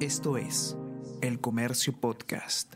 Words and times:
Esto 0.00 0.36
es 0.36 0.76
El 1.22 1.40
Comercio 1.40 1.98
Podcast. 1.98 2.74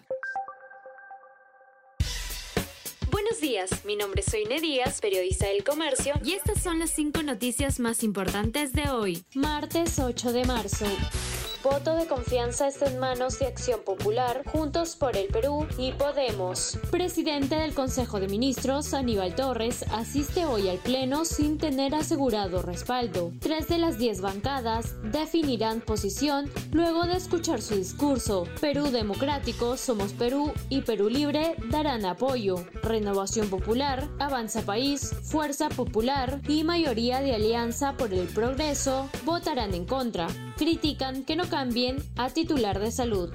Buenos 3.11 3.43
días, 3.43 3.85
mi 3.85 3.95
nombre 3.95 4.23
es 4.23 4.33
Soine 4.33 4.59
Díaz, 4.59 5.03
periodista 5.03 5.47
del 5.47 5.63
Comercio, 5.63 6.15
y 6.25 6.33
estas 6.33 6.63
son 6.63 6.79
las 6.79 6.89
cinco 6.89 7.23
noticias 7.23 7.79
más 7.79 8.03
importantes 8.05 8.73
de 8.73 8.89
hoy, 8.89 9.23
martes 9.35 9.99
8 9.99 10.33
de 10.33 10.45
marzo. 10.47 10.87
Voto 11.63 11.95
de 11.95 12.07
confianza 12.07 12.69
está 12.69 12.87
en 12.87 12.99
manos 12.99 13.39
de 13.39 13.47
Acción 13.47 13.81
Popular, 13.85 14.43
Juntos 14.51 14.97
por 14.97 15.15
el 15.15 15.27
Perú 15.27 15.67
y 15.77 15.93
Podemos. 15.93 16.79
Presidente 16.91 17.57
del 17.57 17.75
Consejo 17.75 18.19
de 18.19 18.29
Ministros, 18.29 18.95
Aníbal 18.95 19.35
Torres, 19.35 19.85
asiste 19.93 20.47
hoy 20.47 20.71
al 20.71 20.79
Pleno 20.79 21.27
sin 21.27 21.59
tener 21.59 21.95
asegurado 21.95 22.63
respaldo. 22.63 23.33
Tres 23.41 23.69
de 23.69 23.77
las 23.77 23.99
diez 23.99 24.23
bancadas 24.23 24.95
definirán 25.03 25.83
posición 25.83 26.51
luego 26.73 27.05
de 27.05 27.17
escuchar 27.17 27.61
su 27.61 27.75
discurso. 27.75 28.45
Perú 28.63 28.85
Democrático, 28.91 29.77
Somos 29.77 30.15
Perú 30.15 30.55
y 30.71 30.81
Perú 30.81 31.11
Libre 31.11 31.57
darán 31.69 32.07
apoyo. 32.07 32.65
Renovación 32.83 33.51
Popular, 33.51 34.09
Avanza 34.19 34.63
País, 34.63 35.15
Fuerza 35.25 35.69
Popular 35.69 36.41
y 36.49 36.65
mayoría 36.65 37.21
de 37.21 37.35
Alianza 37.35 37.99
por 37.99 38.15
el 38.15 38.29
Progreso 38.29 39.11
votarán 39.27 39.75
en 39.75 39.85
contra. 39.85 40.27
Critican 40.57 41.25
que 41.25 41.37
no 41.37 41.50
cambien 41.51 41.97
a 42.17 42.31
titular 42.31 42.79
de 42.79 42.91
salud. 42.93 43.29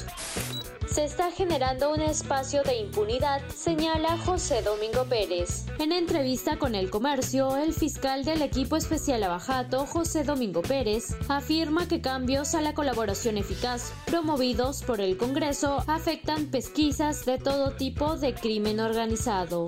Se 0.88 1.04
está 1.04 1.30
generando 1.30 1.94
un 1.94 2.00
espacio 2.00 2.64
de 2.64 2.78
impunidad, 2.78 3.42
señala 3.50 4.18
José 4.18 4.62
Domingo 4.62 5.04
Pérez. 5.04 5.66
En 5.78 5.92
entrevista 5.92 6.58
con 6.58 6.74
El 6.74 6.90
Comercio, 6.90 7.58
el 7.58 7.74
fiscal 7.74 8.24
del 8.24 8.42
equipo 8.42 8.78
especial 8.78 9.22
Abajato, 9.24 9.86
José 9.86 10.24
Domingo 10.24 10.62
Pérez, 10.62 11.18
afirma 11.28 11.90
que 11.90 12.00
cambios 12.00 12.56
a 12.56 12.62
la 12.62 12.74
colaboración 12.74 13.38
eficaz 13.38 13.92
promovidos 14.06 14.84
por 14.84 15.02
el 15.02 15.18
Congreso 15.18 15.84
afectan 15.88 16.46
pesquisas 16.46 17.26
de 17.26 17.40
todo 17.40 17.72
tipo 17.72 18.16
de 18.16 18.34
crimen 18.34 18.80
organizado. 18.80 19.68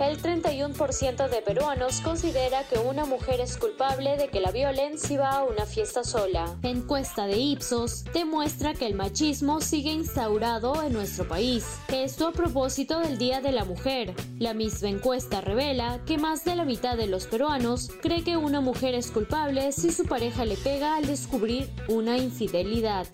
El 0.00 0.20
31% 0.22 1.28
de 1.28 1.42
peruanos 1.42 2.00
considera 2.00 2.64
que 2.64 2.78
una 2.78 3.04
mujer 3.04 3.40
es 3.40 3.56
culpable 3.56 4.16
de 4.16 4.28
que 4.28 4.40
la 4.40 4.52
violen 4.52 4.98
si 4.98 5.16
va 5.16 5.30
a 5.30 5.44
una 5.44 5.66
fiesta 5.66 6.04
sola. 6.04 6.56
Encuesta 6.62 7.26
de 7.26 7.36
Ipsos 7.36 8.04
demuestra 8.12 8.74
que 8.74 8.86
el 8.86 8.94
machismo 8.94 9.60
sigue 9.60 9.90
instaurado 9.90 10.82
en 10.82 10.92
nuestro 10.92 11.26
país. 11.26 11.64
Esto 11.88 12.28
a 12.28 12.32
propósito 12.32 13.00
del 13.00 13.18
Día 13.18 13.40
de 13.40 13.52
la 13.52 13.64
Mujer. 13.64 14.14
La 14.38 14.54
misma 14.54 14.88
encuesta 14.88 15.40
revela 15.40 16.00
que 16.06 16.18
más 16.18 16.44
de 16.44 16.56
la 16.56 16.64
mitad 16.64 16.96
de 16.96 17.06
los 17.06 17.26
peruanos 17.26 17.90
cree 18.00 18.24
que 18.24 18.36
una 18.36 18.60
mujer 18.60 18.94
es 18.94 19.10
culpable 19.10 19.72
si 19.72 19.92
su 19.92 20.04
pareja 20.04 20.44
le 20.44 20.56
pega 20.56 20.96
al 20.96 21.06
descubrir 21.06 21.70
una 21.88 22.18
infidelidad 22.18 23.06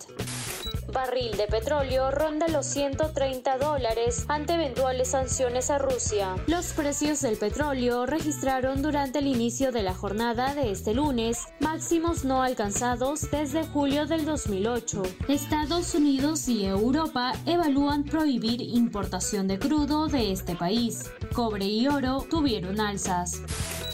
barril 0.95 1.35
de 1.35 1.45
petróleo 1.47 2.09
ronda 2.09 2.47
los 2.47 2.65
130 2.67 3.57
dólares 3.57 4.23
ante 4.29 4.53
eventuales 4.53 5.09
sanciones 5.09 5.69
a 5.69 5.77
Rusia. 5.77 6.37
Los 6.47 6.71
precios 6.71 7.19
del 7.19 7.37
petróleo 7.37 8.05
registraron 8.05 8.81
durante 8.81 9.19
el 9.19 9.27
inicio 9.27 9.73
de 9.73 9.83
la 9.83 9.93
jornada 9.93 10.55
de 10.55 10.71
este 10.71 10.93
lunes 10.93 11.47
máximos 11.59 12.23
no 12.23 12.41
alcanzados 12.41 13.29
desde 13.29 13.65
julio 13.67 14.05
del 14.05 14.25
2008. 14.25 15.03
Estados 15.27 15.93
Unidos 15.95 16.47
y 16.47 16.65
Europa 16.65 17.33
evalúan 17.45 18.05
prohibir 18.05 18.61
importación 18.61 19.49
de 19.49 19.59
crudo 19.59 20.07
de 20.07 20.31
este 20.31 20.55
país. 20.55 21.11
Cobre 21.33 21.65
y 21.65 21.89
oro 21.89 22.25
tuvieron 22.29 22.79
alzas. 22.79 23.41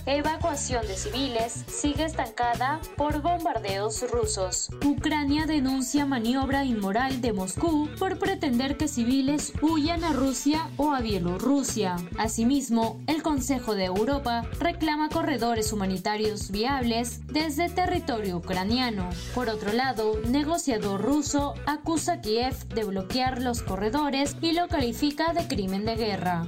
Evacuación 0.07 0.87
de 0.87 0.95
civiles 0.95 1.63
sigue 1.67 2.05
estancada 2.05 2.81
por 2.97 3.21
bombardeos 3.21 4.09
rusos. 4.09 4.69
Ucrania 4.83 5.45
denuncia 5.45 6.07
maniobra 6.07 6.65
inmoral 6.65 7.21
de 7.21 7.33
Moscú 7.33 7.87
por 7.99 8.17
pretender 8.17 8.77
que 8.77 8.87
civiles 8.87 9.53
huyan 9.61 10.03
a 10.03 10.11
Rusia 10.11 10.69
o 10.77 10.91
a 10.91 11.01
Bielorrusia. 11.01 11.97
Asimismo, 12.17 12.99
el 13.05 13.21
Consejo 13.21 13.75
de 13.75 13.85
Europa 13.85 14.43
reclama 14.59 15.09
corredores 15.09 15.71
humanitarios 15.71 16.49
viables 16.49 17.21
desde 17.27 17.69
territorio 17.69 18.37
ucraniano. 18.37 19.07
Por 19.35 19.49
otro 19.49 19.71
lado, 19.71 20.19
negociador 20.27 21.01
ruso 21.01 21.53
acusa 21.67 22.13
a 22.13 22.21
Kiev 22.21 22.55
de 22.69 22.85
bloquear 22.85 23.39
los 23.39 23.61
corredores 23.61 24.35
y 24.41 24.53
lo 24.53 24.67
califica 24.67 25.33
de 25.33 25.47
crimen 25.47 25.85
de 25.85 25.95
guerra. 25.95 26.47